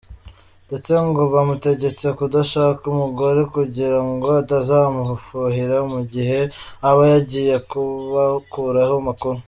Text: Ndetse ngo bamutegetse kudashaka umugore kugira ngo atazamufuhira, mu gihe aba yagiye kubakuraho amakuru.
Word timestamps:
Ndetse 0.67 0.91
ngo 1.07 1.21
bamutegetse 1.33 2.07
kudashaka 2.17 2.83
umugore 2.93 3.41
kugira 3.55 3.99
ngo 4.09 4.27
atazamufuhira, 4.41 5.77
mu 5.91 6.01
gihe 6.11 6.39
aba 6.89 7.03
yagiye 7.13 7.55
kubakuraho 7.69 8.93
amakuru. 9.01 9.37